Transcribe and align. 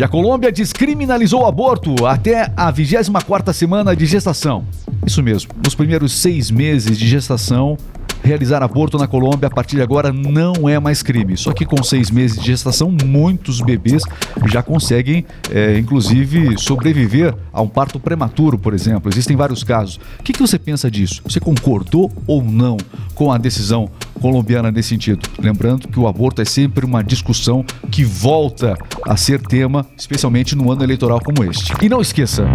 E 0.00 0.02
a 0.02 0.08
Colômbia 0.08 0.50
descriminalizou 0.50 1.42
o 1.42 1.46
aborto 1.46 2.06
até 2.06 2.50
a 2.56 2.70
24 2.70 3.52
semana 3.52 3.94
de 3.94 4.06
gestação. 4.06 4.64
Isso 5.06 5.22
mesmo, 5.22 5.50
nos 5.62 5.74
primeiros 5.74 6.12
seis 6.12 6.50
meses 6.50 6.96
de 6.96 7.06
gestação, 7.06 7.76
realizar 8.22 8.62
aborto 8.62 8.96
na 8.96 9.06
Colômbia 9.06 9.48
a 9.48 9.50
partir 9.50 9.76
de 9.76 9.82
agora 9.82 10.12
não 10.12 10.66
é 10.66 10.78
mais 10.78 11.02
crime. 11.02 11.36
Só 11.36 11.52
que 11.52 11.66
com 11.66 11.82
seis 11.82 12.10
meses 12.10 12.38
de 12.38 12.46
gestação, 12.46 12.94
muitos 13.04 13.60
bebês 13.60 14.02
já 14.46 14.62
conseguem, 14.62 15.24
é, 15.50 15.78
inclusive, 15.78 16.56
sobreviver 16.58 17.34
a 17.52 17.60
um 17.60 17.68
parto 17.68 17.98
prematuro, 17.98 18.58
por 18.58 18.72
exemplo. 18.72 19.10
Existem 19.12 19.36
vários 19.36 19.62
casos. 19.62 20.00
O 20.18 20.22
que, 20.22 20.32
que 20.32 20.40
você 20.40 20.58
pensa 20.58 20.90
disso? 20.90 21.20
Você 21.24 21.40
concordou 21.40 22.10
ou 22.26 22.42
não 22.42 22.76
com 23.14 23.30
a 23.30 23.38
decisão 23.38 23.90
colombiana 24.20 24.70
nesse 24.70 24.90
sentido? 24.90 25.28
Lembrando 25.38 25.88
que 25.88 25.98
o 25.98 26.06
aborto 26.06 26.40
é 26.40 26.44
sempre 26.44 26.84
uma 26.84 27.02
discussão 27.02 27.64
que 28.00 28.04
volta 28.06 28.78
a 29.06 29.14
ser 29.14 29.42
tema, 29.42 29.86
especialmente 29.94 30.56
no 30.56 30.72
ano 30.72 30.82
eleitoral 30.82 31.20
como 31.20 31.44
este. 31.44 31.70
E 31.82 31.88
não 31.88 32.00
esqueça, 32.00 32.46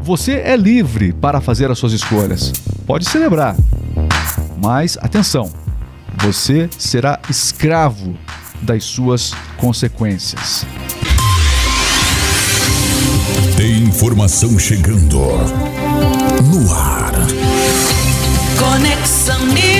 você 0.00 0.36
é 0.36 0.56
livre 0.56 1.12
para 1.12 1.42
fazer 1.42 1.70
as 1.70 1.78
suas 1.78 1.92
escolhas. 1.92 2.54
Pode 2.86 3.04
celebrar, 3.04 3.54
mas 4.56 4.96
atenção, 5.02 5.52
você 6.22 6.70
será 6.78 7.20
escravo 7.28 8.16
das 8.62 8.82
suas 8.84 9.34
consequências. 9.58 10.64
Tem 13.58 13.82
informação 13.82 14.58
chegando 14.58 15.18
no 16.50 16.74
ar. 16.74 17.12
Conexão 18.58 19.46
News, 19.48 19.75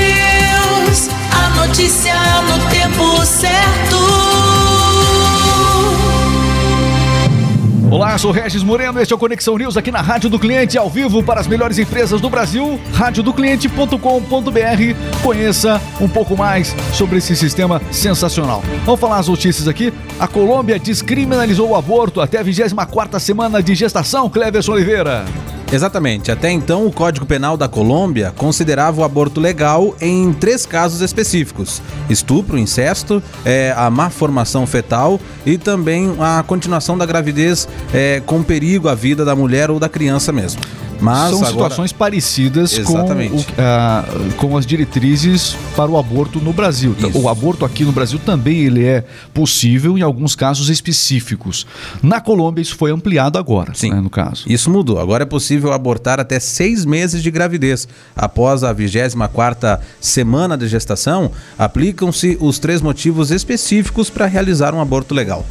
sou 8.26 8.32
Regis 8.32 8.64
Moreno, 8.64 9.00
este 9.00 9.12
é 9.12 9.16
o 9.16 9.18
Conexão 9.20 9.56
News 9.56 9.76
aqui 9.76 9.92
na 9.92 10.00
Rádio 10.00 10.28
do 10.28 10.36
Cliente, 10.36 10.76
ao 10.76 10.90
vivo 10.90 11.22
para 11.22 11.38
as 11.38 11.46
melhores 11.46 11.78
empresas 11.78 12.20
do 12.20 12.28
Brasil, 12.28 12.80
radiodocliente.com.br. 12.92 15.22
Conheça 15.22 15.80
um 16.00 16.08
pouco 16.08 16.36
mais 16.36 16.74
sobre 16.92 17.18
esse 17.18 17.36
sistema 17.36 17.80
sensacional. 17.92 18.64
Vamos 18.84 18.98
falar 18.98 19.18
as 19.18 19.28
notícias 19.28 19.68
aqui. 19.68 19.94
A 20.18 20.26
Colômbia 20.26 20.76
descriminalizou 20.76 21.70
o 21.70 21.76
aborto 21.76 22.20
até 22.20 22.38
a 22.38 22.44
24ª 22.44 23.20
semana 23.20 23.62
de 23.62 23.76
gestação, 23.76 24.28
Cleverson 24.28 24.72
Oliveira. 24.72 25.24
Exatamente. 25.72 26.30
Até 26.30 26.50
então, 26.50 26.86
o 26.86 26.92
Código 26.92 27.26
Penal 27.26 27.56
da 27.56 27.68
Colômbia 27.68 28.32
considerava 28.36 29.00
o 29.00 29.04
aborto 29.04 29.40
legal 29.40 29.96
em 30.00 30.32
três 30.32 30.64
casos 30.64 31.00
específicos: 31.00 31.82
estupro, 32.08 32.56
incesto, 32.58 33.22
é, 33.44 33.74
a 33.76 33.90
má 33.90 34.08
formação 34.08 34.66
fetal 34.66 35.20
e 35.44 35.58
também 35.58 36.14
a 36.20 36.42
continuação 36.46 36.96
da 36.96 37.04
gravidez 37.04 37.68
é, 37.92 38.22
com 38.24 38.42
perigo 38.42 38.88
à 38.88 38.94
vida 38.94 39.24
da 39.24 39.34
mulher 39.34 39.70
ou 39.70 39.78
da 39.78 39.88
criança 39.88 40.32
mesmo. 40.32 40.60
Mas 41.00 41.30
São 41.30 41.38
agora... 41.38 41.50
situações 41.50 41.92
parecidas 41.92 42.78
com, 42.78 42.94
o, 42.94 43.40
uh, 43.40 44.34
com 44.36 44.56
as 44.56 44.66
diretrizes 44.66 45.56
para 45.74 45.90
o 45.90 45.96
aborto 45.96 46.40
no 46.40 46.52
Brasil. 46.52 46.94
Então, 46.96 47.10
Isso. 47.10 47.20
O 47.20 47.28
aborto 47.28 47.64
aqui 47.64 47.84
no 47.84 47.92
Brasil 47.92 48.18
também 48.18 48.58
ele 48.58 48.84
é 48.84 49.04
possível 49.32 49.96
em 49.98 50.02
alguns 50.02 50.34
casos 50.34 50.68
específicos. 50.68 51.66
Na 52.02 52.20
Colômbia 52.20 52.62
isso 52.62 52.76
foi 52.76 52.90
ampliado 52.90 53.38
agora, 53.38 53.72
Sim. 53.74 53.90
Né, 53.90 54.00
no 54.00 54.10
caso. 54.10 54.44
Isso 54.46 54.70
mudou. 54.70 54.98
Agora 54.98 55.22
é 55.22 55.26
possível 55.26 55.72
abortar 55.72 56.20
até 56.20 56.40
seis 56.40 56.84
meses 56.84 57.22
de 57.22 57.30
gravidez. 57.30 57.88
Após 58.14 58.64
a 58.64 58.74
24ª 58.74 59.80
semana 60.00 60.56
de 60.56 60.68
gestação, 60.68 61.30
aplicam-se 61.58 62.36
os 62.40 62.58
três 62.58 62.80
motivos 62.80 63.30
específicos 63.30 64.10
para 64.10 64.26
realizar 64.26 64.74
um 64.74 64.80
aborto 64.80 65.14
legal. 65.14 65.44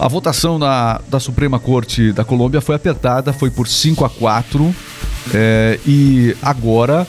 A 0.00 0.08
votação 0.08 0.58
da, 0.58 0.98
da 1.10 1.20
Suprema 1.20 1.60
Corte 1.60 2.10
da 2.10 2.24
Colômbia 2.24 2.62
foi 2.62 2.74
apertada, 2.74 3.34
foi 3.34 3.50
por 3.50 3.68
5 3.68 4.02
a 4.02 4.08
4. 4.08 4.74
É, 5.34 5.78
e 5.86 6.34
agora, 6.40 7.06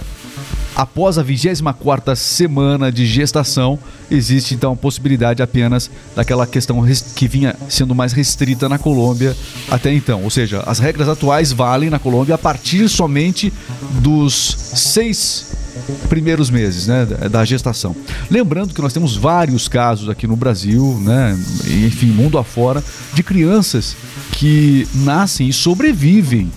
após 0.75 1.17
a 1.17 1.23
24 1.23 2.13
semana 2.17 2.91
de 2.91 3.05
gestação, 3.05 3.79
existe 4.11 4.53
então 4.53 4.73
a 4.73 4.75
possibilidade 4.75 5.41
apenas 5.41 5.89
daquela 6.13 6.45
questão 6.45 6.85
que 7.15 7.29
vinha 7.29 7.55
sendo 7.69 7.95
mais 7.95 8.11
restrita 8.11 8.67
na 8.67 8.77
Colômbia 8.77 9.37
até 9.69 9.93
então. 9.93 10.21
Ou 10.25 10.29
seja, 10.29 10.61
as 10.67 10.79
regras 10.79 11.07
atuais 11.07 11.53
valem 11.53 11.89
na 11.89 11.97
Colômbia 11.97 12.35
a 12.35 12.37
partir 12.37 12.89
somente 12.89 13.53
dos 14.01 14.33
seis 14.75 15.60
primeiros 16.09 16.49
meses 16.49 16.87
né, 16.87 17.05
da 17.29 17.43
gestação. 17.45 17.95
Lembrando 18.29 18.73
que 18.73 18.81
nós 18.81 18.93
temos 18.93 19.15
vários 19.15 19.67
casos 19.67 20.09
aqui 20.09 20.27
no 20.27 20.35
Brasil, 20.35 20.99
né, 21.01 21.37
enfim, 21.85 22.07
mundo 22.07 22.37
afora, 22.37 22.83
de 23.13 23.23
crianças 23.23 23.95
que 24.33 24.87
nascem 24.93 25.47
e 25.47 25.53
sobrevivem 25.53 26.51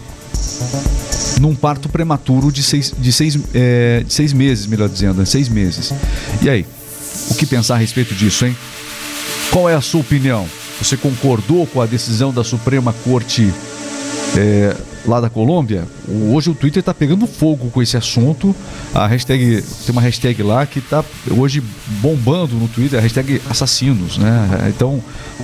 num 1.40 1.54
parto 1.54 1.88
prematuro 1.88 2.50
de 2.50 2.62
seis, 2.62 2.94
de 2.96 3.12
seis, 3.12 3.38
é, 3.54 4.02
de 4.06 4.12
seis 4.12 4.32
meses, 4.32 4.66
melhor 4.66 4.88
dizendo, 4.88 5.18
né, 5.18 5.24
seis 5.24 5.48
meses. 5.48 5.92
E 6.42 6.48
aí, 6.48 6.66
o 7.30 7.34
que 7.34 7.46
pensar 7.46 7.74
a 7.74 7.78
respeito 7.78 8.14
disso, 8.14 8.46
hein? 8.46 8.56
Qual 9.50 9.68
é 9.68 9.74
a 9.74 9.80
sua 9.80 10.00
opinião? 10.00 10.46
Você 10.80 10.96
concordou 10.96 11.66
com 11.66 11.80
a 11.80 11.86
decisão 11.86 12.32
da 12.32 12.42
Suprema 12.42 12.92
Corte 13.04 13.52
é, 14.36 14.76
lá 15.06 15.20
da 15.20 15.28
Colômbia, 15.28 15.84
hoje 16.32 16.50
o 16.50 16.54
Twitter 16.54 16.80
está 16.80 16.94
pegando 16.94 17.26
fogo 17.26 17.70
com 17.70 17.82
esse 17.82 17.96
assunto. 17.96 18.54
A 18.94 19.06
hashtag 19.06 19.62
tem 19.62 19.92
uma 19.92 20.00
hashtag 20.00 20.42
lá 20.42 20.64
que 20.66 20.78
está 20.78 21.04
hoje 21.30 21.62
bombando 22.00 22.54
no 22.56 22.68
Twitter, 22.68 22.98
a 22.98 23.02
hashtag 23.02 23.40
assassinos, 23.48 24.18
né? 24.18 24.66
Então 24.68 25.02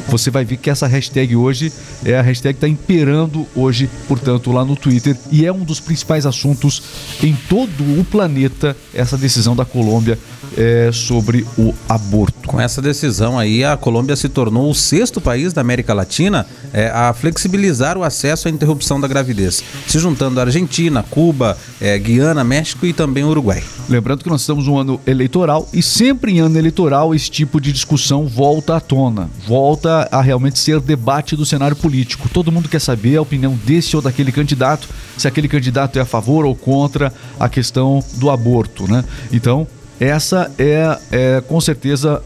você 0.08 0.30
vai 0.30 0.44
ver 0.44 0.56
que 0.56 0.70
essa 0.70 0.86
hashtag 0.86 1.36
hoje 1.36 1.72
é 2.04 2.18
a 2.18 2.22
hashtag 2.22 2.54
que 2.54 2.64
está 2.64 2.68
imperando 2.68 3.46
hoje, 3.54 3.88
portanto, 4.08 4.52
lá 4.52 4.64
no 4.64 4.76
Twitter 4.76 5.16
e 5.30 5.44
é 5.44 5.52
um 5.52 5.64
dos 5.64 5.80
principais 5.80 6.26
assuntos 6.26 6.82
em 7.22 7.36
todo 7.48 8.00
o 8.00 8.04
planeta 8.04 8.76
essa 8.94 9.16
decisão 9.16 9.54
da 9.54 9.64
Colômbia 9.64 10.18
é, 10.56 10.90
sobre 10.92 11.46
o 11.58 11.74
aborto. 11.88 12.48
Com 12.48 12.60
essa 12.60 12.82
decisão 12.82 13.38
aí, 13.38 13.64
a 13.64 13.76
Colômbia 13.76 14.16
se 14.16 14.28
tornou 14.28 14.70
o 14.70 14.74
sexto 14.74 15.20
país 15.20 15.52
da 15.52 15.60
América 15.60 15.94
Latina 15.94 16.46
é, 16.72 16.88
a 16.88 17.12
flexibilizar 17.12 17.96
o 17.96 18.02
acesso 18.02 18.48
à 18.48 18.50
interrupção 18.50 19.00
da 19.00 19.06
gravidez, 19.06 19.49
se 19.50 19.98
juntando 19.98 20.40
a 20.40 20.44
Argentina, 20.44 21.02
Cuba, 21.02 21.56
é, 21.80 21.98
Guiana, 21.98 22.44
México 22.44 22.86
e 22.86 22.92
também 22.92 23.24
Uruguai. 23.24 23.62
Lembrando 23.88 24.22
que 24.22 24.30
nós 24.30 24.40
estamos 24.40 24.68
um 24.68 24.78
ano 24.78 25.00
eleitoral 25.06 25.68
e 25.72 25.82
sempre 25.82 26.32
em 26.32 26.40
ano 26.40 26.58
eleitoral 26.58 27.14
esse 27.14 27.30
tipo 27.30 27.60
de 27.60 27.72
discussão 27.72 28.26
volta 28.26 28.76
à 28.76 28.80
tona, 28.80 29.28
volta 29.46 30.08
a 30.10 30.20
realmente 30.20 30.58
ser 30.58 30.80
debate 30.80 31.36
do 31.36 31.44
cenário 31.44 31.76
político. 31.76 32.28
Todo 32.28 32.52
mundo 32.52 32.68
quer 32.68 32.80
saber 32.80 33.16
a 33.16 33.22
opinião 33.22 33.58
desse 33.64 33.96
ou 33.96 34.02
daquele 34.02 34.32
candidato, 34.32 34.88
se 35.16 35.26
aquele 35.26 35.48
candidato 35.48 35.98
é 35.98 36.02
a 36.02 36.06
favor 36.06 36.44
ou 36.44 36.54
contra 36.54 37.12
a 37.38 37.48
questão 37.48 38.02
do 38.14 38.30
aborto, 38.30 38.90
né? 38.90 39.04
Então, 39.32 39.66
essa 39.98 40.50
é, 40.58 40.98
é 41.10 41.42
com 41.46 41.60
certeza 41.60 42.22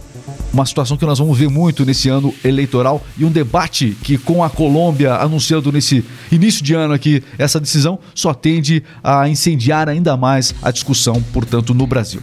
uma 0.54 0.64
situação 0.64 0.96
que 0.96 1.04
nós 1.04 1.18
vamos 1.18 1.36
ver 1.36 1.50
muito 1.50 1.84
nesse 1.84 2.08
ano 2.08 2.32
eleitoral 2.44 3.04
e 3.18 3.24
um 3.24 3.30
debate 3.30 3.96
que 4.02 4.16
com 4.16 4.42
a 4.42 4.48
Colômbia 4.48 5.14
anunciando 5.14 5.70
nesse 5.72 6.04
início 6.30 6.64
de 6.64 6.72
ano 6.74 6.94
aqui 6.94 7.22
essa 7.36 7.60
decisão 7.60 7.98
só 8.14 8.32
tende 8.32 8.82
a 9.02 9.28
incendiar 9.28 9.88
ainda 9.88 10.16
mais 10.16 10.54
a 10.62 10.70
discussão, 10.70 11.20
portanto, 11.32 11.74
no 11.74 11.84
Brasil. 11.86 12.22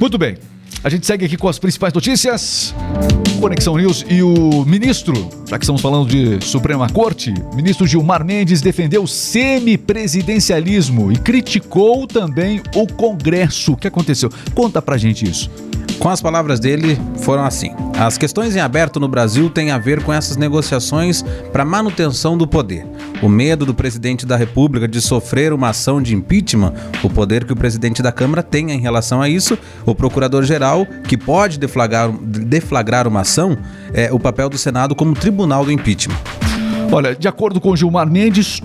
Muito 0.00 0.16
bem. 0.16 0.38
A 0.82 0.88
gente 0.88 1.06
segue 1.06 1.26
aqui 1.26 1.36
com 1.36 1.46
as 1.46 1.60
principais 1.60 1.94
notícias. 1.94 2.74
Conexão 3.40 3.76
News 3.76 4.04
e 4.08 4.22
o 4.22 4.64
ministro, 4.64 5.28
já 5.48 5.58
que 5.58 5.64
estamos 5.64 5.82
falando 5.82 6.08
de 6.08 6.44
Suprema 6.44 6.88
Corte, 6.88 7.32
ministro 7.54 7.86
Gilmar 7.86 8.24
Mendes 8.24 8.60
defendeu 8.60 9.06
semipresidencialismo 9.06 11.12
e 11.12 11.16
criticou 11.16 12.04
também 12.06 12.62
o 12.74 12.86
Congresso. 12.86 13.74
O 13.74 13.76
que 13.76 13.86
aconteceu? 13.86 14.30
Conta 14.54 14.80
pra 14.80 14.96
gente 14.96 15.28
isso. 15.28 15.50
Com 15.98 16.08
as 16.08 16.20
palavras 16.20 16.58
dele, 16.58 16.98
foram 17.18 17.44
assim: 17.44 17.72
As 17.98 18.18
questões 18.18 18.56
em 18.56 18.60
aberto 18.60 18.98
no 18.98 19.08
Brasil 19.08 19.48
têm 19.48 19.70
a 19.70 19.78
ver 19.78 20.02
com 20.02 20.12
essas 20.12 20.36
negociações 20.36 21.24
para 21.52 21.64
manutenção 21.64 22.36
do 22.36 22.46
poder. 22.46 22.86
O 23.22 23.28
medo 23.28 23.64
do 23.64 23.72
presidente 23.72 24.26
da 24.26 24.36
República 24.36 24.88
de 24.88 25.00
sofrer 25.00 25.52
uma 25.52 25.68
ação 25.68 26.02
de 26.02 26.14
impeachment, 26.14 26.74
o 27.02 27.08
poder 27.08 27.44
que 27.44 27.52
o 27.52 27.56
presidente 27.56 28.02
da 28.02 28.10
Câmara 28.10 28.42
tem 28.42 28.72
em 28.72 28.80
relação 28.80 29.22
a 29.22 29.28
isso, 29.28 29.56
o 29.86 29.94
procurador-geral, 29.94 30.86
que 31.06 31.16
pode 31.16 31.58
deflagrar, 31.58 32.10
deflagrar 32.10 33.06
uma 33.06 33.20
ação, 33.20 33.56
é 33.94 34.12
o 34.12 34.18
papel 34.18 34.48
do 34.48 34.58
Senado 34.58 34.94
como 34.94 35.14
tribunal 35.14 35.64
do 35.64 35.70
impeachment. 35.70 36.18
Olha, 36.90 37.14
de 37.14 37.28
acordo 37.28 37.60
com 37.60 37.74
Gilmar 37.74 38.10
Mendes, 38.10 38.60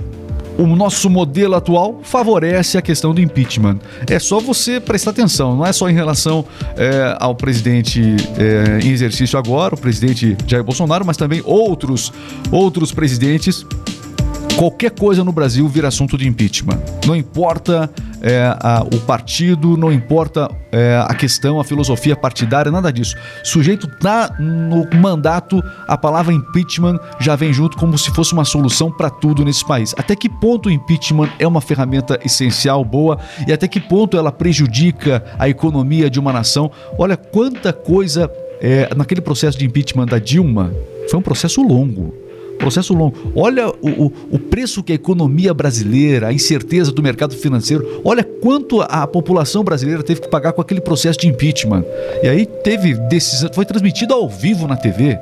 o 0.57 0.65
nosso 0.75 1.09
modelo 1.09 1.55
atual 1.55 1.99
favorece 2.03 2.77
a 2.77 2.81
questão 2.81 3.13
do 3.13 3.21
impeachment. 3.21 3.79
É 4.09 4.19
só 4.19 4.39
você 4.39 4.79
prestar 4.79 5.11
atenção, 5.11 5.55
não 5.55 5.65
é 5.65 5.71
só 5.71 5.89
em 5.89 5.93
relação 5.93 6.45
é, 6.75 7.15
ao 7.19 7.35
presidente 7.35 8.01
é, 8.37 8.79
em 8.85 8.91
exercício 8.91 9.37
agora, 9.37 9.75
o 9.75 9.77
presidente 9.77 10.35
Jair 10.47 10.63
Bolsonaro, 10.63 11.05
mas 11.05 11.17
também 11.17 11.41
outros, 11.45 12.11
outros 12.51 12.91
presidentes 12.91 13.65
Qualquer 14.57 14.89
coisa 14.89 15.23
no 15.23 15.31
Brasil 15.31 15.67
vira 15.67 15.87
assunto 15.87 16.17
de 16.17 16.27
impeachment. 16.27 16.79
Não 17.05 17.15
importa 17.15 17.91
é, 18.21 18.55
a- 18.59 18.83
o 18.93 18.99
partido, 19.01 19.77
não 19.77 19.91
importa 19.91 20.49
é, 20.71 21.01
a 21.07 21.13
questão, 21.13 21.59
a 21.59 21.63
filosofia 21.63 22.15
partidária, 22.15 22.71
nada 22.71 22.91
disso. 22.91 23.15
O 23.43 23.47
sujeito 23.47 23.87
tá 23.99 24.35
no 24.39 24.87
mandato, 24.97 25.63
a 25.87 25.97
palavra 25.97 26.33
impeachment 26.33 26.99
já 27.19 27.35
vem 27.35 27.53
junto 27.53 27.77
como 27.77 27.97
se 27.97 28.11
fosse 28.11 28.33
uma 28.33 28.45
solução 28.45 28.91
para 28.91 29.09
tudo 29.09 29.43
nesse 29.45 29.65
país. 29.65 29.93
Até 29.97 30.15
que 30.15 30.29
ponto 30.29 30.67
o 30.67 30.71
impeachment 30.71 31.29
é 31.39 31.47
uma 31.47 31.61
ferramenta 31.61 32.19
essencial, 32.25 32.83
boa, 32.83 33.17
e 33.47 33.53
até 33.53 33.67
que 33.67 33.79
ponto 33.79 34.17
ela 34.17 34.31
prejudica 34.31 35.23
a 35.39 35.47
economia 35.47 36.09
de 36.09 36.19
uma 36.19 36.33
nação? 36.33 36.69
Olha 36.97 37.15
quanta 37.17 37.71
coisa 37.71 38.29
é, 38.61 38.89
naquele 38.95 39.21
processo 39.21 39.57
de 39.57 39.65
impeachment 39.65 40.07
da 40.07 40.19
Dilma. 40.19 40.71
Foi 41.09 41.19
um 41.19 41.23
processo 41.23 41.61
longo. 41.61 42.13
Processo 42.57 42.93
longo. 42.93 43.15
Olha 43.35 43.69
o, 43.69 44.05
o, 44.05 44.13
o 44.31 44.39
preço 44.39 44.83
que 44.83 44.91
a 44.91 44.95
economia 44.95 45.53
brasileira, 45.53 46.27
a 46.27 46.33
incerteza 46.33 46.91
do 46.91 47.03
mercado 47.03 47.35
financeiro, 47.35 48.01
olha 48.03 48.23
quanto 48.23 48.81
a, 48.81 49.05
população 49.07 49.63
brasileira 49.63 50.03
teve 50.03 50.21
que 50.21 50.27
pagar 50.27 50.53
com 50.53 50.61
aquele 50.61 50.81
processo 50.81 51.19
de 51.19 51.27
impeachment. 51.27 51.83
E 52.23 52.27
aí 52.27 52.45
teve 52.45 52.95
decisão, 53.07 53.49
foi 53.53 53.65
transmitido 53.65 54.13
ao 54.13 54.27
vivo 54.27 54.67
na 54.67 54.75
TV. 54.75 55.17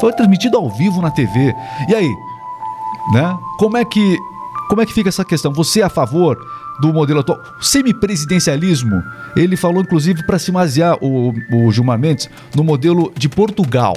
Foi 0.00 0.12
transmitido 0.12 0.56
ao 0.56 0.70
vivo 0.70 1.00
na 1.00 1.10
TV. 1.10 1.54
E 1.88 1.94
aí, 1.94 2.10
né? 3.12 3.36
Como 3.58 3.76
é 3.76 3.84
que 3.84 4.16
como 4.68 4.82
é 4.82 4.86
que 4.86 4.92
fica 4.92 5.08
essa 5.08 5.24
questão? 5.24 5.52
Você 5.52 5.80
é 5.80 5.84
a 5.84 5.88
favor 5.88 6.36
do 6.80 6.92
modelo 6.92 7.20
atual? 7.20 7.40
Semipresidencialismo, 7.60 9.00
ele 9.36 9.56
falou 9.56 9.82
inclusive 9.82 10.26
para 10.26 10.38
se 10.38 10.50
basear 10.50 10.98
o, 11.00 11.32
o 11.52 11.70
Gilmar 11.70 11.98
Mendes 11.98 12.28
no 12.54 12.64
modelo 12.64 13.12
de 13.16 13.28
Portugal. 13.28 13.94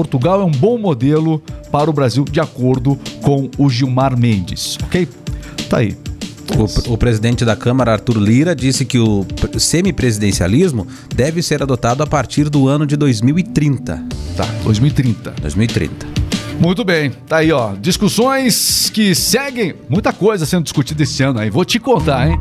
Portugal 0.00 0.42
é 0.42 0.44
um 0.44 0.50
bom 0.50 0.76
modelo 0.76 1.42
para 1.72 1.88
o 1.88 1.92
Brasil, 1.92 2.22
de 2.30 2.38
acordo 2.38 2.98
com 3.22 3.48
o 3.56 3.70
Gilmar 3.70 4.14
Mendes, 4.14 4.76
ok? 4.84 5.08
Tá 5.70 5.78
aí. 5.78 5.96
O, 6.54 6.92
o 6.92 6.98
presidente 6.98 7.46
da 7.46 7.56
Câmara, 7.56 7.92
Arthur 7.92 8.18
Lira, 8.18 8.54
disse 8.54 8.84
que 8.84 8.98
o 8.98 9.24
pre- 9.24 9.58
semipresidencialismo 9.58 10.86
deve 11.14 11.40
ser 11.40 11.62
adotado 11.62 12.02
a 12.02 12.06
partir 12.06 12.50
do 12.50 12.68
ano 12.68 12.86
de 12.86 12.94
2030. 12.94 14.04
Tá, 14.36 14.44
2030. 14.64 15.30
2030. 15.40 16.06
Muito 16.60 16.84
bem, 16.84 17.10
tá 17.26 17.38
aí, 17.38 17.50
ó. 17.50 17.72
Discussões 17.74 18.90
que 18.92 19.14
seguem. 19.14 19.72
Muita 19.88 20.12
coisa 20.12 20.44
sendo 20.44 20.64
discutida 20.64 21.04
esse 21.04 21.22
ano 21.22 21.40
aí. 21.40 21.48
Vou 21.48 21.64
te 21.64 21.78
contar, 21.78 22.28
hein? 22.28 22.36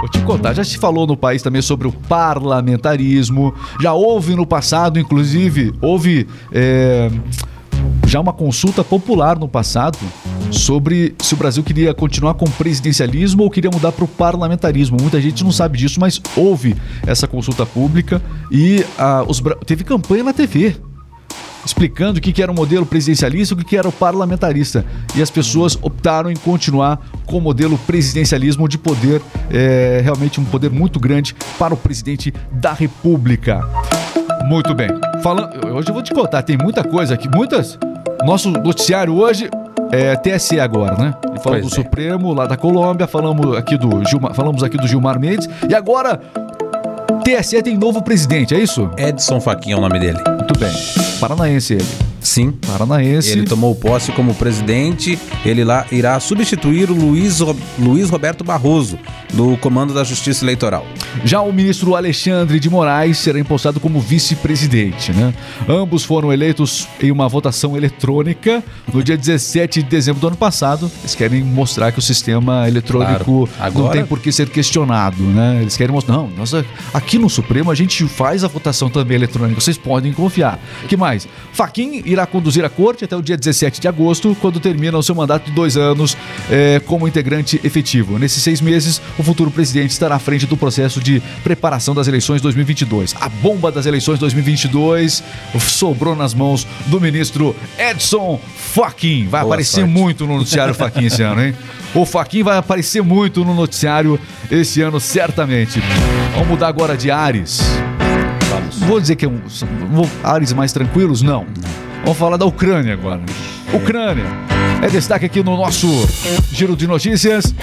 Vou 0.00 0.08
te 0.08 0.18
contar. 0.22 0.54
Já 0.54 0.64
se 0.64 0.78
falou 0.78 1.06
no 1.06 1.14
país 1.14 1.42
também 1.42 1.60
sobre 1.60 1.86
o 1.86 1.92
parlamentarismo. 1.92 3.54
Já 3.82 3.92
houve 3.92 4.34
no 4.34 4.46
passado, 4.46 4.98
inclusive, 4.98 5.74
houve 5.78 6.26
é, 6.50 7.10
já 8.06 8.18
uma 8.18 8.32
consulta 8.32 8.82
popular 8.82 9.38
no 9.38 9.46
passado 9.46 9.98
sobre 10.50 11.14
se 11.18 11.34
o 11.34 11.36
Brasil 11.36 11.62
queria 11.62 11.92
continuar 11.92 12.32
com 12.32 12.46
o 12.46 12.50
presidencialismo 12.50 13.42
ou 13.42 13.50
queria 13.50 13.70
mudar 13.70 13.92
para 13.92 14.04
o 14.04 14.08
parlamentarismo. 14.08 14.96
Muita 14.98 15.20
gente 15.20 15.44
não 15.44 15.52
sabe 15.52 15.76
disso, 15.76 16.00
mas 16.00 16.20
houve 16.34 16.74
essa 17.06 17.28
consulta 17.28 17.66
pública 17.66 18.22
e 18.50 18.84
ah, 18.98 19.22
os 19.28 19.42
teve 19.66 19.84
campanha 19.84 20.24
na 20.24 20.32
TV 20.32 20.76
explicando 21.64 22.18
o 22.18 22.22
que 22.22 22.32
que 22.32 22.42
era 22.42 22.50
o 22.50 22.54
modelo 22.54 22.86
presidencialista 22.86 23.54
e 23.54 23.56
o 23.56 23.58
que 23.58 23.64
que 23.64 23.76
era 23.76 23.88
o 23.88 23.92
parlamentarista. 23.92 24.84
E 25.14 25.22
as 25.22 25.30
pessoas 25.30 25.78
optaram 25.80 26.30
em 26.30 26.36
continuar 26.36 27.00
com 27.26 27.38
o 27.38 27.40
modelo 27.40 27.78
presidencialismo 27.86 28.68
de 28.68 28.78
poder, 28.78 29.20
é, 29.50 30.00
realmente 30.02 30.40
um 30.40 30.44
poder 30.44 30.70
muito 30.70 30.98
grande 30.98 31.34
para 31.58 31.74
o 31.74 31.76
presidente 31.76 32.32
da 32.50 32.72
República. 32.72 33.66
Muito 34.46 34.74
bem. 34.74 34.88
Falando, 35.22 35.68
hoje 35.68 35.88
eu 35.88 35.94
vou 35.94 36.02
te 36.02 36.12
contar, 36.12 36.42
tem 36.42 36.56
muita 36.56 36.82
coisa 36.82 37.14
aqui, 37.14 37.28
muitas. 37.28 37.78
Nosso 38.24 38.50
noticiário 38.50 39.14
hoje 39.14 39.48
é 39.92 40.16
TSE 40.16 40.58
agora, 40.60 40.96
né? 40.96 41.14
E 41.34 41.42
falamos 41.42 41.42
Pois 41.42 41.62
do 41.62 41.80
é. 41.80 41.84
Supremo 41.84 42.32
lá 42.32 42.46
da 42.46 42.56
Colômbia, 42.56 43.06
falamos 43.06 43.56
aqui 43.56 43.76
do 43.76 44.04
Gilmar, 44.04 44.34
falamos 44.34 44.62
aqui 44.62 44.76
do 44.76 44.86
Gilmar 44.86 45.18
Mendes 45.18 45.48
e 45.68 45.74
agora 45.74 46.20
TSE 47.30 47.62
tem 47.62 47.76
novo 47.76 48.02
presidente, 48.02 48.54
é 48.54 48.58
isso? 48.58 48.90
Edson 48.96 49.40
Fachin 49.40 49.72
é 49.72 49.76
o 49.76 49.80
nome 49.80 50.00
dele. 50.00 50.18
Muito 50.26 50.58
bem. 50.58 50.72
Paranaense 51.20 51.74
ele. 51.74 51.86
Sim. 52.20 52.50
Paranaense. 52.50 53.30
Ele 53.30 53.44
tomou 53.44 53.74
posse 53.74 54.10
como 54.12 54.34
presidente. 54.34 55.18
Ele 55.44 55.62
lá 55.62 55.86
irá 55.92 56.18
substituir 56.18 56.90
o 56.90 56.94
Luiz, 56.94 57.38
Luiz 57.78 58.10
Roberto 58.10 58.42
Barroso, 58.42 58.98
do 59.32 59.56
comando 59.56 59.92
da 59.94 60.02
Justiça 60.04 60.44
Eleitoral. 60.44 60.86
Já 61.24 61.40
o 61.40 61.52
ministro 61.52 61.94
Alexandre 61.94 62.58
de 62.60 62.68
Moraes 62.70 63.18
será 63.18 63.38
empossado 63.38 63.78
como 63.80 64.00
vice-presidente, 64.00 65.12
né? 65.12 65.32
Ambos 65.68 66.04
foram 66.04 66.32
eleitos 66.32 66.88
em 67.00 67.10
uma 67.10 67.28
votação 67.28 67.76
eletrônica 67.76 68.62
no 68.92 69.02
dia 69.02 69.16
17 69.16 69.82
de 69.82 69.88
dezembro 69.88 70.20
do 70.20 70.26
ano 70.28 70.36
passado. 70.36 70.90
Eles 71.00 71.14
querem 71.14 71.42
mostrar 71.42 71.92
que 71.92 71.98
o 71.98 72.02
sistema 72.02 72.66
eletrônico 72.68 73.46
Claro. 73.46 73.48
não 73.58 73.66
Agora- 73.66 73.92
tem 73.92 74.04
por 74.04 74.18
que 74.20 74.32
ser 74.32 74.48
questionado, 74.48 75.22
né? 75.22 75.58
Eles 75.60 75.76
querem 75.76 75.92
mostrar, 75.92 76.14
não, 76.16 76.28
nós 76.36 76.52
aqui 76.92 77.18
no 77.18 77.28
Supremo 77.30 77.70
a 77.70 77.74
gente 77.74 78.06
faz 78.08 78.42
a 78.44 78.48
votação 78.48 78.88
também 78.90 79.16
eletrônica, 79.16 79.60
vocês 79.60 79.76
podem 79.78 80.12
confiar. 80.12 80.58
que 80.88 80.96
mais? 80.96 81.28
Faquin 81.52 82.02
irá 82.04 82.26
conduzir 82.26 82.64
a 82.64 82.68
corte 82.68 83.04
até 83.04 83.16
o 83.16 83.22
dia 83.22 83.36
17 83.36 83.80
de 83.80 83.86
agosto, 83.88 84.36
quando 84.40 84.58
termina 84.58 84.96
o 84.98 85.02
seu 85.02 85.14
mandato 85.14 85.44
de 85.46 85.52
dois 85.52 85.76
anos 85.76 86.16
eh, 86.50 86.80
como 86.86 87.06
integrante 87.06 87.60
efetivo. 87.62 88.18
Nesses 88.18 88.42
seis 88.42 88.60
meses, 88.60 89.00
o 89.20 89.22
futuro 89.22 89.50
presidente 89.50 89.90
estará 89.90 90.16
à 90.16 90.18
frente 90.18 90.46
do 90.46 90.56
processo 90.56 90.98
de 91.00 91.22
preparação 91.44 91.94
das 91.94 92.08
eleições 92.08 92.40
2022. 92.40 93.14
A 93.20 93.28
bomba 93.28 93.70
das 93.70 93.84
eleições 93.86 94.18
2022 94.18 95.22
sobrou 95.58 96.16
nas 96.16 96.32
mãos 96.32 96.66
do 96.86 97.00
ministro 97.00 97.54
Edson 97.78 98.40
Fachin. 98.56 99.28
Vai 99.28 99.42
Boa 99.42 99.52
aparecer 99.54 99.82
sorte. 99.82 99.90
muito 99.90 100.26
no 100.26 100.38
noticiário 100.38 100.74
Fachin 100.74 101.04
esse 101.04 101.22
ano, 101.22 101.44
hein? 101.44 101.54
O 101.94 102.06
Fachin 102.06 102.42
vai 102.42 102.56
aparecer 102.56 103.02
muito 103.02 103.44
no 103.44 103.54
noticiário 103.54 104.18
esse 104.50 104.80
ano, 104.80 104.98
certamente. 104.98 105.82
Vamos 106.32 106.48
mudar 106.48 106.68
agora 106.68 106.96
de 106.96 107.10
Ares. 107.10 107.60
Vamos. 108.48 108.78
Vou 108.78 109.00
dizer 109.00 109.16
que 109.16 109.26
é 109.26 109.28
um, 109.28 109.38
ares 110.24 110.52
mais 110.52 110.72
tranquilos? 110.72 111.20
Não. 111.20 111.46
Vamos 112.04 112.18
falar 112.18 112.38
da 112.38 112.46
Ucrânia 112.46 112.94
agora. 112.94 113.20
Ucrânia. 113.72 114.24
É 114.82 114.88
destaque 114.88 115.26
aqui 115.26 115.42
no 115.42 115.56
nosso 115.58 115.86
giro 116.52 116.74
de 116.74 116.86
notícias. 116.86 117.54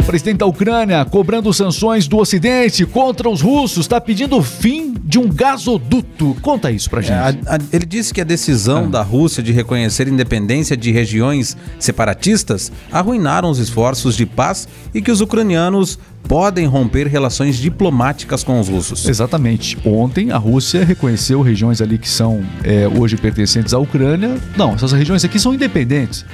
O 0.00 0.02
presidente 0.04 0.38
da 0.38 0.46
Ucrânia 0.46 1.04
cobrando 1.04 1.54
sanções 1.54 2.08
do 2.08 2.18
Ocidente 2.18 2.84
contra 2.84 3.30
os 3.30 3.40
russos, 3.40 3.84
está 3.84 4.00
pedindo 4.00 4.42
fim 4.42 4.95
de 5.08 5.18
um 5.20 5.28
gasoduto. 5.28 6.36
Conta 6.42 6.70
isso 6.72 6.90
pra 6.90 7.00
gente. 7.00 7.12
É, 7.12 7.18
a- 7.46 7.54
a- 7.54 7.58
ele 7.72 7.86
disse 7.86 8.12
que 8.12 8.20
a 8.20 8.24
decisão 8.24 8.90
da 8.90 9.02
Rússia 9.02 9.40
de 9.40 9.52
reconhecer 9.52 10.08
independência 10.08 10.76
de 10.76 10.90
regiões 10.90 11.56
separatistas 11.78 12.72
arruinaram 12.90 13.48
os 13.48 13.58
esforços 13.60 14.16
de 14.16 14.26
paz 14.26 14.66
e 14.92 15.00
que 15.00 15.10
os 15.10 15.20
ucranianos 15.20 15.96
podem 16.26 16.66
romper 16.66 17.06
relações 17.06 17.56
diplomáticas 17.56 18.42
com 18.42 18.58
os 18.58 18.68
russos. 18.68 19.08
Exatamente. 19.08 19.78
Ontem 19.84 20.32
a 20.32 20.36
Rússia 20.38 20.84
reconheceu 20.84 21.40
regiões 21.40 21.80
ali 21.80 21.98
que 21.98 22.08
são 22.08 22.42
é, 22.64 22.88
hoje 22.88 23.16
pertencentes 23.16 23.72
à 23.72 23.78
Ucrânia. 23.78 24.36
Não, 24.56 24.74
essas 24.74 24.90
regiões 24.90 25.24
aqui 25.24 25.38
são 25.38 25.54
independentes. 25.54 26.24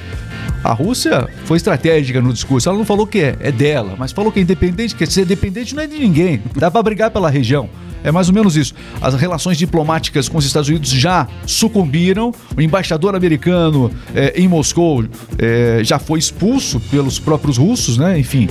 A 0.64 0.72
Rússia 0.72 1.28
foi 1.44 1.58
estratégica 1.58 2.22
no 2.22 2.32
discurso. 2.32 2.68
Ela 2.70 2.78
não 2.78 2.84
falou 2.86 3.06
que 3.06 3.18
é, 3.18 3.36
é 3.40 3.52
dela, 3.52 3.94
mas 3.98 4.12
falou 4.12 4.32
que 4.32 4.38
é 4.38 4.42
independente. 4.42 4.94
Quer 4.94 5.08
ser 5.08 5.26
dependente 5.26 5.74
não 5.74 5.82
é 5.82 5.86
de 5.86 5.98
ninguém. 5.98 6.40
Dá 6.56 6.70
pra 6.70 6.82
brigar 6.82 7.10
pela 7.10 7.28
região. 7.28 7.68
É 8.04 8.10
mais 8.10 8.28
ou 8.28 8.34
menos 8.34 8.56
isso. 8.56 8.74
As 9.00 9.14
relações 9.14 9.56
diplomáticas 9.56 10.28
com 10.28 10.38
os 10.38 10.44
Estados 10.44 10.68
Unidos 10.68 10.90
já 10.90 11.26
sucumbiram. 11.46 12.32
O 12.56 12.60
embaixador 12.60 13.14
americano 13.14 13.90
é, 14.14 14.32
em 14.36 14.48
Moscou 14.48 15.04
é, 15.38 15.80
já 15.82 15.98
foi 15.98 16.18
expulso 16.18 16.80
pelos 16.90 17.18
próprios 17.18 17.56
russos, 17.56 17.96
né? 17.96 18.18
Enfim. 18.18 18.48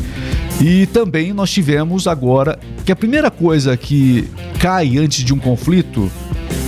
E 0.61 0.85
também 0.87 1.33
nós 1.33 1.49
tivemos 1.51 2.07
agora 2.07 2.59
que 2.85 2.91
a 2.91 2.95
primeira 2.95 3.31
coisa 3.31 3.75
que 3.75 4.29
cai 4.59 4.97
antes 4.97 5.23
de 5.23 5.33
um 5.33 5.39
conflito 5.39 6.11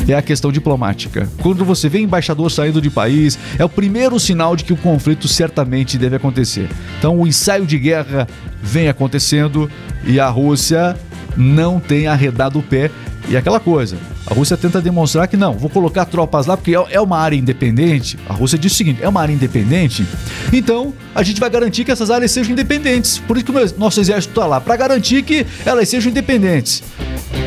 é 0.07 0.15
a 0.15 0.21
questão 0.21 0.51
diplomática. 0.51 1.29
Quando 1.41 1.63
você 1.63 1.87
vê 1.87 1.99
embaixador 1.99 2.51
saindo 2.51 2.81
de 2.81 2.89
país, 2.89 3.37
é 3.57 3.63
o 3.63 3.69
primeiro 3.69 4.19
sinal 4.19 4.55
de 4.55 4.63
que 4.63 4.73
o 4.73 4.77
conflito 4.77 5.27
certamente 5.27 5.97
deve 5.97 6.15
acontecer. 6.15 6.69
Então 6.99 7.19
o 7.19 7.27
ensaio 7.27 7.65
de 7.65 7.77
guerra 7.77 8.27
vem 8.61 8.89
acontecendo 8.89 9.69
e 10.05 10.19
a 10.19 10.27
Rússia 10.27 10.97
não 11.35 11.79
tem 11.79 12.07
arredado 12.07 12.59
o 12.59 12.63
pé. 12.63 12.89
E 13.29 13.37
aquela 13.37 13.59
coisa, 13.59 13.97
a 14.27 14.33
Rússia 14.33 14.57
tenta 14.57 14.81
demonstrar 14.81 15.27
que 15.27 15.37
não, 15.37 15.53
vou 15.53 15.69
colocar 15.69 16.03
tropas 16.05 16.45
lá 16.45 16.57
porque 16.57 16.75
é- 16.75 16.85
é 16.91 16.99
uma 17.01 17.17
área 17.17 17.35
independente. 17.37 18.17
A 18.27 18.33
Rússia 18.33 18.57
diz 18.57 18.73
o 18.73 18.75
seguinte: 18.75 18.99
é 19.01 19.07
uma 19.07 19.21
área 19.21 19.31
independente, 19.33 20.05
então 20.51 20.93
a 21.15 21.23
gente 21.23 21.39
vai 21.39 21.49
garantir 21.49 21.85
que 21.85 21.91
essas 21.91 22.11
áreas 22.11 22.31
sejam 22.31 22.51
independentes. 22.51 23.19
Por 23.19 23.37
isso 23.37 23.45
que 23.45 23.51
o 23.51 23.79
nosso 23.79 23.99
exército 23.99 24.31
está 24.31 24.45
lá, 24.45 24.59
para 24.59 24.75
garantir 24.75 25.23
que 25.23 25.45
elas 25.65 25.87
sejam 25.87 26.11
independentes. 26.11 26.83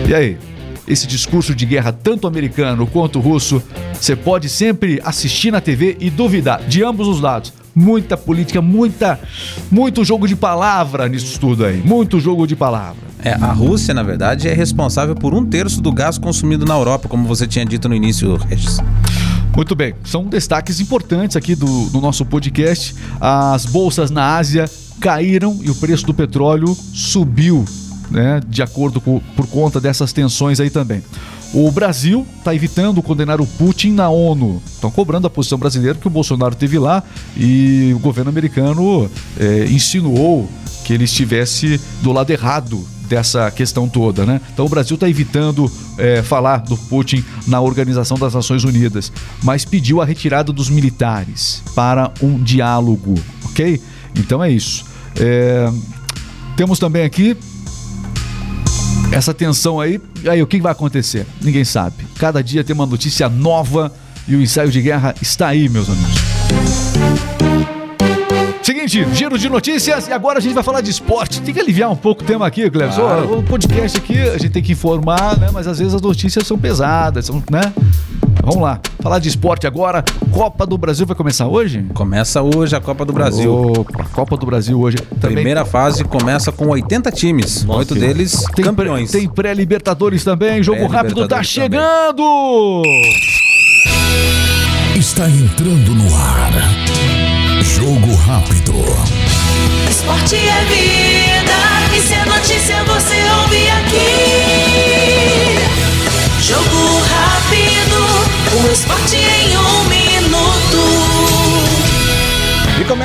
E 0.09 0.15
aí? 0.15 0.39
Esse 0.89 1.05
discurso 1.07 1.53
de 1.53 1.67
guerra, 1.67 1.93
tanto 1.93 2.29
americano 2.29 2.87
quanto 2.87 3.19
russo, 3.19 3.61
você 3.93 4.15
pode 4.15 4.49
sempre 4.49 5.01
assistir 5.05 5.51
na 5.51 5.61
TV 5.61 5.97
e 5.99 6.09
duvidar 6.09 6.63
de 6.63 6.85
ambos 6.85 7.09
os 7.09 7.21
lados. 7.21 7.53
Muita 7.79 8.17
política, 8.17 8.63
muita, 8.63 9.21
muito 9.71 10.03
jogo 10.03 10.27
de 10.27 10.35
palavra 10.35 11.07
nisso 11.11 11.39
tudo 11.39 11.63
aí. 11.63 11.77
Muito 11.85 12.19
jogo 12.19 12.47
de 12.47 12.57
palavra. 12.57 13.03
É, 13.23 13.33
a 13.35 13.53
Rússia, 13.53 13.93
na 13.93 14.03
verdade, 14.03 14.49
é 14.49 14.55
responsável 14.55 15.15
por 15.15 15.35
um 15.35 15.45
terço 15.45 15.83
do 15.83 15.93
gás 15.93 16.17
consumido 16.17 16.65
na 16.65 16.73
Europa, 16.73 17.07
como 17.07 17.29
você 17.29 17.47
tinha 17.47 17.67
dito 17.67 17.87
no 17.87 17.95
início, 17.95 18.35
Regis. 18.37 18.79
Muito 19.55 19.75
bem, 19.75 19.95
são 20.05 20.25
destaques 20.25 20.81
importantes 20.81 21.37
aqui 21.37 21.55
do, 21.55 21.91
do 21.91 22.01
nosso 22.01 22.25
podcast. 22.25 22.95
As 23.21 23.67
bolsas 23.67 24.11
na 24.11 24.37
Ásia 24.37 24.65
caíram 24.99 25.59
e 25.63 25.71
o 25.71 25.75
preço 25.75 26.07
do 26.07 26.15
petróleo 26.15 26.75
subiu, 26.95 27.63
né? 28.11 28.41
De 28.47 28.63
acordo 28.63 29.01
com 29.01 29.21
por 29.35 29.47
conta 29.47 29.81
dessas 29.81 30.13
tensões 30.13 30.61
aí 30.61 30.71
também. 30.71 31.03
O 31.55 31.71
Brasil 31.71 32.27
está 32.39 32.55
evitando 32.55 33.03
condenar 33.03 33.41
o 33.41 33.47
Putin 33.47 33.93
na 33.93 34.09
ONU. 34.11 34.61
Estão 34.67 34.91
cobrando 34.91 35.27
a 35.27 35.31
posição 35.31 35.59
brasileira 35.59 35.97
que 35.99 36.07
o 36.07 36.11
Bolsonaro 36.11 36.55
teve 36.55 36.79
lá 36.79 37.03
e 37.37 37.93
o 37.95 37.99
governo 37.99 38.31
americano 38.31 39.11
eh, 39.39 39.67
insinuou 39.71 40.51
que 40.85 40.93
ele 40.93 41.05
estivesse 41.05 41.81
do 42.03 42.13
lado 42.13 42.31
errado 42.31 42.87
dessa 43.09 43.51
questão 43.51 43.89
toda, 43.89 44.27
né? 44.27 44.41
Então 44.53 44.67
o 44.67 44.69
Brasil 44.69 44.97
está 44.97 45.09
evitando 45.09 45.71
eh, 45.97 46.23
falar 46.23 46.59
do 46.59 46.77
Putin 46.77 47.25
na 47.47 47.61
Organização 47.61 48.19
das 48.19 48.35
Nações 48.35 48.65
Unidas, 48.65 49.13
mas 49.43 49.65
pediu 49.65 50.03
a 50.03 50.05
retirada 50.05 50.53
dos 50.53 50.69
militares 50.69 51.63
para 51.75 52.13
um 52.21 52.43
diálogo, 52.43 53.15
ok? 53.45 53.81
Então 54.17 54.43
é 54.43 54.51
isso. 54.51 54.85
Eh, 55.17 55.73
temos 56.57 56.79
também 56.79 57.05
aqui 57.05 57.37
essa 59.17 59.33
tensão 59.33 59.81
aí. 59.81 59.99
Aí, 60.31 60.43
o 60.43 60.47
que 60.47 60.61
vai 60.61 60.73
acontecer? 60.73 61.27
Ninguém 61.41 61.65
sabe. 61.65 62.07
Cada 62.19 62.43
dia 62.43 62.63
tem 62.63 62.75
uma 62.75 62.85
notícia 62.85 63.29
nova 63.29 63.91
e 64.29 64.37
o 64.37 64.43
ensaio 64.43 64.71
de 64.71 64.83
guerra 64.83 65.15
está 65.23 65.49
aí, 65.49 65.69
meus 65.69 65.89
amigos. 65.89 66.21
Seguinte, 68.63 69.07
giro 69.15 69.39
de 69.39 69.49
notícias 69.49 70.09
e 70.09 70.13
agora 70.13 70.39
a 70.39 70.43
gente 70.43 70.53
vai 70.53 70.63
falar 70.63 70.81
de 70.81 70.91
esporte. 70.91 71.41
Tem 71.41 71.55
que 71.55 71.61
aliviar 71.61 71.91
um 71.91 71.97
pouco 71.97 72.23
o 72.23 72.27
tema 72.27 72.47
aqui, 72.47 72.69
Cleber. 72.69 72.95
Claro. 72.95 73.39
O 73.39 73.43
podcast 73.43 73.97
aqui 73.97 74.19
a 74.21 74.37
gente 74.37 74.51
tem 74.51 74.63
que 74.63 74.73
informar, 74.73 75.39
né? 75.39 75.49
Mas 75.53 75.67
às 75.67 75.79
vezes 75.79 75.95
as 75.95 76.03
notícias 76.03 76.47
são 76.47 76.59
pesadas, 76.59 77.27
são, 77.27 77.43
né? 77.51 77.73
Vamos 78.47 78.63
lá, 78.63 78.79
falar 79.03 79.19
de 79.19 79.29
esporte 79.29 79.67
agora. 79.67 80.05
Copa 80.31 80.65
do 80.65 80.79
Brasil 80.79 81.05
vai 81.05 81.17
começar 81.17 81.49
hoje? 81.49 81.85
Começa 81.93 82.41
hoje 82.43 82.77
a 82.77 82.81
Copa 82.81 83.05
do 83.05 83.13
Brasil. 83.13 83.53
Opa, 83.53 84.05
Copa 84.13 84.37
do 84.37 84.47
Brasil 84.47 84.81
hoje. 84.81 84.99
Também 85.21 85.35
Primeira 85.35 85.65
fase 85.65 86.05
começa 86.05 86.53
com 86.53 86.69
80 86.69 87.11
times, 87.11 87.67
oito 87.69 87.93
deles 87.97 88.45
tem, 88.55 88.55
pré- 88.55 88.63
campeões. 88.65 89.11
tem 89.11 89.29
pré-libertadores 89.29 90.23
também. 90.23 90.63
Jogo 90.63 90.87
rápido 90.87 91.27
tá 91.27 91.39
Pré-Libertadores 91.41 91.55
também. 91.55 91.81
chegando. 91.81 92.83
Está 94.97 95.29
entrando 95.29 95.93
no 95.95 96.15
ar. 96.15 96.36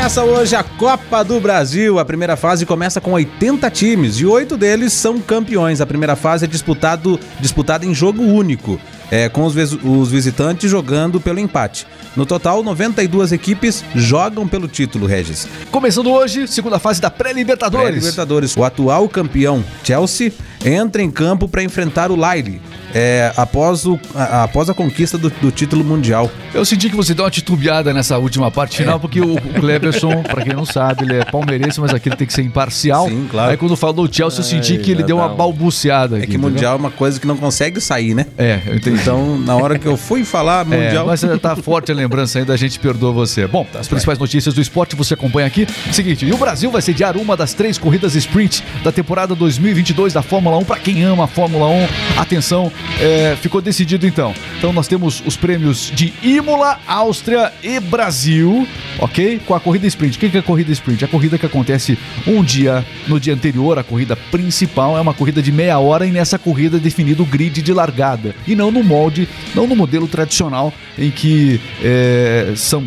Começa 0.02 0.24
hoje 0.24 0.56
a 0.56 0.64
Copa 0.64 1.24
do 1.24 1.40
Brasil. 1.40 2.00
A 2.00 2.04
primeira 2.04 2.36
fase 2.36 2.66
começa 2.66 3.00
com 3.00 3.12
80 3.12 3.70
times 3.70 4.16
e 4.16 4.26
oito 4.26 4.58
deles 4.58 4.94
são 4.94 5.20
campeões. 5.22 5.80
A 5.80 5.86
primeira 5.86 6.16
fase 6.16 6.46
é 6.46 6.48
disputado, 6.48 7.20
disputada 7.40 7.86
em 7.86 7.94
jogo 7.94 8.24
único, 8.24 8.82
é, 9.12 9.30
com 9.30 9.44
os, 9.44 9.56
os 9.56 10.10
visitantes 10.12 10.72
jogando 10.72 11.22
pelo 11.22 11.40
empate. 11.40 11.86
No 12.16 12.26
total, 12.26 12.64
92 12.64 13.32
equipes 13.32 13.86
jogam 13.94 14.48
pelo 14.48 14.68
título, 14.68 15.06
Regis. 15.06 15.48
Começando 15.70 16.10
hoje, 16.10 16.48
segunda 16.48 16.80
fase 16.80 17.00
da 17.00 17.12
pré-libertadores. 17.12 18.04
Libertadores. 18.04 18.58
O 18.58 18.64
atual 18.64 19.08
campeão, 19.08 19.64
Chelsea, 19.84 20.34
entra 20.66 21.02
em 21.02 21.10
campo 21.12 21.48
para 21.48 21.64
enfrentar 21.64 22.12
o 22.12 22.16
Lille. 22.16 22.62
é, 22.94 23.32
após, 23.38 23.86
o, 23.86 23.98
a- 24.14 24.44
após 24.44 24.70
a 24.70 24.74
conquista 24.74 25.18
do, 25.18 25.30
do 25.30 25.50
título 25.50 25.82
mundial. 25.84 26.30
Eu 26.54 26.66
senti 26.66 26.90
que 26.90 26.96
você 26.96 27.14
deu 27.14 27.24
uma 27.24 27.32
titubeada 27.32 27.94
nessa 27.94 28.18
última 28.18 28.52
parte 28.52 28.76
final, 28.76 29.00
porque 29.00 29.22
o, 29.22 29.36
o 29.36 29.42
Cleberson, 29.62 30.22
pra 30.28 30.44
quem 30.44 30.54
não 30.54 30.66
sabe, 30.66 31.06
ele 31.06 31.16
é 31.16 31.24
palmeirense, 31.24 31.80
mas 31.80 31.94
aqui 31.94 32.10
ele 32.10 32.18
tem 32.18 32.28
que 32.28 32.34
ser 32.34 32.42
imparcial. 32.42 33.08
Sim, 33.08 33.28
claro. 33.32 33.52
Aí 33.52 33.56
quando 33.58 33.78
falou 33.78 34.06
o 34.06 34.14
Chelsea, 34.14 34.40
eu 34.40 34.44
senti 34.44 34.78
que 34.78 34.92
ele 34.92 35.04
deu 35.04 35.16
uma 35.18 35.32
um- 35.32 35.36
balbuciada 35.38 36.18
aqui. 36.18 36.24
É 36.26 36.28
que 36.28 36.34
entendeu? 36.34 36.50
mundial 36.52 36.74
é 36.74 36.76
uma 36.78 36.92
coisa 36.92 37.18
que 37.18 37.26
não 37.26 37.38
consegue 37.38 37.80
sair, 37.80 38.14
né? 38.14 38.26
É, 38.38 38.60
eu 38.68 38.76
entendi. 38.76 39.00
Então, 39.02 39.38
na 39.38 39.56
hora 39.56 39.80
que 39.80 39.86
eu 39.88 39.96
fui 39.96 40.26
falar 40.26 40.66
É, 40.70 40.84
mundial. 40.86 41.06
mas 41.08 41.22
tá 41.42 41.56
forte 41.56 41.94
a 41.94 41.96
lembrança 41.96 42.40
ainda, 42.40 42.52
a 42.54 42.58
gente 42.58 42.78
perdoa 42.78 43.14
você. 43.14 43.48
Bom, 43.48 43.66
as 43.80 43.88
principais 43.88 44.20
notícias 44.20 44.54
do 44.54 44.60
esporte 44.62 44.98
você 44.98 45.14
acompanha 45.14 45.48
aqui. 45.48 45.66
Seguinte, 45.94 46.26
e 46.26 46.34
o 46.34 46.38
Brasil 46.38 46.70
vai 46.70 46.82
sediar 46.82 47.16
uma 47.16 47.38
das 47.38 47.54
três 47.54 47.78
corridas 47.78 48.16
sprint 48.16 48.62
da 48.84 48.92
temporada 48.92 49.34
2022 49.34 50.12
da 50.12 50.22
Fórmula 50.22 50.51
1. 50.58 50.66
Pra 50.66 50.78
quem 50.78 51.04
ama 51.04 51.26
a 51.26 51.28
Fórmula 51.28 51.68
1, 51.68 51.88
atenção, 52.18 52.72
é, 53.00 53.36
ficou 53.40 53.62
decidido 53.62 54.08
então. 54.08 54.34
Então 54.58 54.72
nós 54.74 54.88
temos 54.88 55.24
os 55.26 55.36
prêmios 55.36 55.92
de 55.94 56.14
Imola, 56.22 56.80
Áustria 56.88 57.52
e 57.64 57.80
Brasil, 57.80 58.68
ok? 59.00 59.40
Com 59.46 59.56
a 59.56 59.60
corrida 59.60 59.88
sprint. 59.88 60.18
O 60.18 60.20
que 60.20 60.38
é 60.38 60.40
a 60.40 60.44
corrida 60.44 60.72
sprint? 60.72 61.04
É 61.04 61.08
a 61.08 61.10
corrida 61.10 61.38
que 61.38 61.46
acontece 61.46 61.98
um 62.28 62.44
dia 62.44 62.86
no 63.08 63.20
dia 63.20 63.34
anterior, 63.34 63.78
a 63.80 63.84
corrida 63.84 64.16
principal 64.16 64.98
é 64.98 65.02
uma 65.02 65.14
corrida 65.14 65.42
de 65.42 65.52
meia 65.52 65.80
hora 65.80 66.06
e 66.06 66.12
nessa 66.12 66.38
corrida 66.38 66.78
é 66.78 66.80
definido 66.80 67.24
o 67.24 67.26
grid 67.26 67.62
de 67.62 67.74
largada. 67.74 68.36
E 68.48 68.56
não 68.56 68.72
no 68.72 68.84
molde, 68.84 69.28
não 69.56 69.68
no 69.68 69.76
modelo 69.76 70.08
tradicional 70.08 70.74
em 70.98 71.10
que 71.10 71.60
é, 71.84 72.54
são 72.56 72.86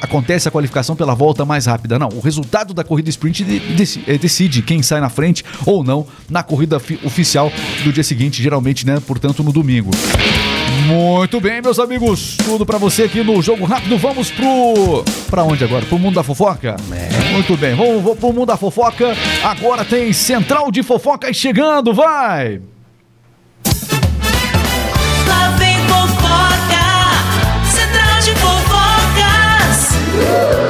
acontece 0.00 0.48
a 0.48 0.50
qualificação 0.50 0.94
pela 0.96 1.14
volta 1.14 1.44
mais 1.44 1.66
rápida. 1.66 1.98
Não, 1.98 2.08
o 2.14 2.20
resultado 2.20 2.72
da 2.74 2.82
corrida 2.84 3.10
sprint 3.10 3.44
é, 4.06 4.18
decide 4.18 4.62
quem 4.62 4.82
sai 4.82 5.00
na 5.00 5.08
frente 5.08 5.44
ou 5.66 5.82
não 5.84 6.06
na 6.28 6.42
corrida 6.42 6.78
fi- 6.80 6.98
oficial 7.04 7.52
do 7.84 7.92
dia 7.92 8.04
seguinte, 8.04 8.42
geralmente, 8.42 8.86
né? 8.86 9.00
Portanto, 9.06 9.42
no 9.42 9.52
domingo. 9.52 9.90
Muito 10.86 11.40
bem, 11.40 11.60
meus 11.60 11.78
amigos, 11.78 12.36
tudo 12.44 12.64
pra 12.64 12.78
você 12.78 13.04
aqui 13.04 13.22
no 13.22 13.40
Jogo 13.42 13.64
Rápido. 13.64 13.96
Vamos 13.98 14.30
pro. 14.30 15.04
Pra 15.28 15.44
onde 15.44 15.62
agora? 15.64 15.84
Pro 15.84 15.98
mundo 15.98 16.14
da 16.14 16.22
fofoca? 16.22 16.76
Muito 17.32 17.56
bem, 17.56 17.74
vamos, 17.74 18.02
vamos 18.02 18.18
pro 18.18 18.32
mundo 18.32 18.46
da 18.46 18.56
fofoca. 18.56 19.14
Agora 19.42 19.84
tem 19.84 20.12
Central 20.12 20.70
de 20.70 20.82
Fofocas 20.82 21.36
chegando, 21.36 21.92
vai! 21.92 22.60
Fofocas. 30.10 30.69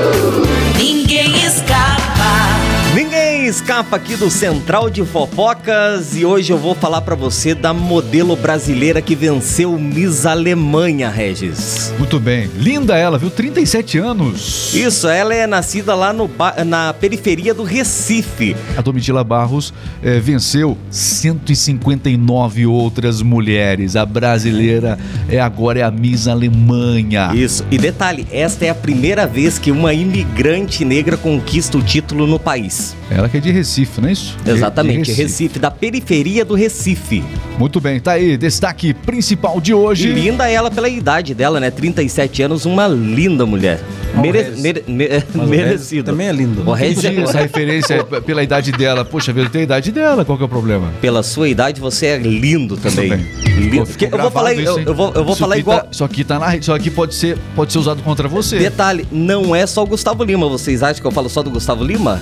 Escapa 3.50 3.96
aqui 3.96 4.14
do 4.14 4.30
Central 4.30 4.88
de 4.88 5.04
Fofocas 5.04 6.16
e 6.16 6.24
hoje 6.24 6.52
eu 6.52 6.56
vou 6.56 6.72
falar 6.72 7.00
pra 7.00 7.16
você 7.16 7.52
da 7.52 7.74
modelo 7.74 8.36
brasileira 8.36 9.02
que 9.02 9.16
venceu 9.16 9.76
Miss 9.76 10.24
Alemanha, 10.24 11.10
Regis. 11.10 11.92
Muito 11.98 12.20
bem, 12.20 12.48
linda 12.56 12.96
ela, 12.96 13.18
viu? 13.18 13.28
37 13.28 13.98
anos. 13.98 14.72
Isso, 14.72 15.08
ela 15.08 15.34
é 15.34 15.48
nascida 15.48 15.96
lá 15.96 16.12
no 16.12 16.30
na 16.64 16.94
periferia 16.94 17.52
do 17.52 17.64
Recife. 17.64 18.54
A 18.76 18.80
Domitila 18.80 19.24
Barros 19.24 19.74
eh, 20.00 20.20
venceu 20.20 20.78
159 20.88 22.66
outras 22.66 23.20
mulheres. 23.20 23.96
A 23.96 24.06
brasileira 24.06 24.96
é 25.28 25.40
agora 25.40 25.80
é 25.80 25.82
a 25.82 25.90
Miss 25.90 26.28
Alemanha. 26.28 27.32
Isso. 27.34 27.64
E 27.68 27.76
detalhe, 27.76 28.28
esta 28.30 28.66
é 28.66 28.70
a 28.70 28.74
primeira 28.76 29.26
vez 29.26 29.58
que 29.58 29.72
uma 29.72 29.92
imigrante 29.92 30.84
negra 30.84 31.16
conquista 31.16 31.76
o 31.76 31.82
título 31.82 32.28
no 32.28 32.38
país. 32.38 32.94
Ela 33.10 33.28
que 33.28 33.39
é 33.40 33.42
de 33.42 33.50
Recife, 33.50 34.00
não 34.00 34.08
é 34.08 34.12
isso? 34.12 34.36
Exatamente, 34.46 35.12
de 35.12 35.22
Recife. 35.22 35.58
da 35.58 35.70
periferia 35.70 36.44
do 36.44 36.54
Recife. 36.54 37.24
Muito 37.58 37.80
bem, 37.80 37.98
tá 37.98 38.12
aí, 38.12 38.36
destaque 38.36 38.94
principal 38.94 39.60
de 39.60 39.72
E 39.72 39.74
hoje. 39.74 40.12
linda 40.12 40.48
ela 40.48 40.70
pela 40.70 40.88
idade 40.88 41.34
dela, 41.34 41.58
né? 41.58 41.70
37 41.70 42.42
anos, 42.42 42.64
uma 42.64 42.86
linda 42.86 43.44
mulher. 43.44 43.80
Mere, 44.14 44.50
mere- 44.60 44.84
me- 44.86 45.08
Mas 45.34 45.46
o 45.46 45.50
merecido. 45.50 46.06
Também 46.06 46.28
é 46.28 46.32
lindo. 46.32 46.68
O 46.68 46.72
Regis 46.72 47.04
é- 47.04 47.14
essa 47.20 47.40
referência 47.40 47.94
é 48.10 48.20
pela 48.20 48.42
idade 48.42 48.72
dela. 48.72 49.04
Poxa 49.04 49.32
vida, 49.32 49.48
tem 49.48 49.60
a 49.62 49.64
idade 49.64 49.92
dela, 49.92 50.24
qual 50.24 50.36
que 50.36 50.42
é 50.44 50.46
o 50.46 50.48
problema? 50.48 50.90
Pela 51.00 51.22
sua 51.22 51.48
idade, 51.48 51.80
você 51.80 52.06
é 52.06 52.18
lindo 52.18 52.76
também. 52.76 53.08
Lindo. 53.56 53.76
Eu 54.10 54.18
vou 54.18 54.30
falar, 54.30 54.54
eu, 54.54 54.60
isso, 54.62 54.78
hein? 54.78 54.84
eu 54.86 54.94
vou, 54.94 55.12
eu 55.14 55.22
vou 55.24 55.32
Isso 55.32 55.40
falar 55.40 55.58
igual. 55.58 55.80
tá- 55.80 55.86
isso 55.90 56.04
aqui 56.04 56.24
tá 56.24 56.38
na 56.38 56.48
rede, 56.48 56.64
isso 56.64 56.72
aqui 56.72 56.90
pode 56.90 57.14
ser, 57.14 57.38
pode 57.54 57.72
ser 57.72 57.78
usado 57.78 58.02
contra 58.02 58.26
você. 58.28 58.58
Detalhe, 58.58 59.06
não 59.10 59.54
é 59.54 59.66
só 59.66 59.82
o 59.82 59.86
Gustavo 59.86 60.24
Lima. 60.24 60.48
Vocês 60.48 60.82
acham 60.82 61.00
que 61.00 61.06
eu 61.06 61.12
falo 61.12 61.28
só 61.28 61.42
do 61.42 61.50
Gustavo 61.50 61.84
Lima? 61.84 62.20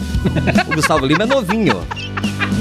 o 0.71 0.75
Gustavo 0.75 1.07
Lima 1.07 1.25
é 1.25 1.27
novinho. 1.27 1.81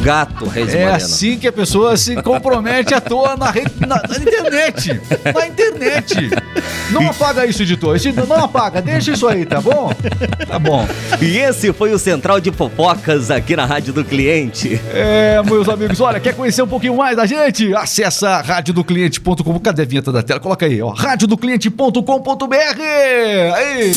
Gato, 0.04 0.46
Regis 0.48 0.74
É 0.74 0.80
Moreno. 0.80 0.96
assim 0.98 1.38
que 1.38 1.48
a 1.48 1.52
pessoa 1.52 1.98
se 1.98 2.16
compromete 2.22 2.94
à 2.94 3.02
toa 3.02 3.36
na, 3.36 3.50
rede, 3.52 3.72
na, 3.82 3.96
na 4.08 4.18
internet. 4.18 5.02
Na 5.34 5.48
internet. 5.48 6.30
Não 6.92 7.10
apaga 7.10 7.46
isso, 7.46 7.62
editor. 7.64 7.96
Esse- 7.96 8.12
Não 8.12 8.44
apaga, 8.46 8.82
deixa 8.82 9.12
isso 9.12 9.28
aí, 9.28 9.46
tá 9.46 9.60
bom? 9.60 9.92
Tá 10.48 10.58
bom. 10.60 10.88
E 11.22 11.38
esse 11.38 11.74
foi 11.74 11.92
o 11.94 12.00
Central 12.00 12.40
de 12.40 12.52
Fofocas 12.52 13.30
aqui 13.30 13.56
na 13.56 13.66
Rádio 13.66 13.92
do 13.94 14.06
Cliente. 14.06 14.80
É, 14.94 15.42
meus 15.44 15.68
amigos, 15.68 16.00
olha, 16.00 16.20
quer 16.20 16.34
conhecer 16.34 16.62
um 16.62 16.68
pouquinho 16.68 16.96
mais 16.96 17.18
da 17.18 17.26
gente? 17.26 17.74
Acessa 17.76 18.40
radiodocliente.com. 18.42 19.60
Cadê 19.60 19.82
a 19.82 19.86
vinheta 19.86 20.12
da 20.12 20.24
tela? 20.24 20.40
Coloca 20.40 20.66
aí, 20.66 20.82
ó. 20.82 20.90
radiodocliente.com.br. 20.92 22.56
Aí. 23.56 23.92